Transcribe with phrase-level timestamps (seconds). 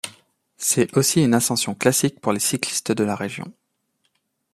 [0.57, 3.53] C'est aussi une ascension classique pour les cyclistes de la région.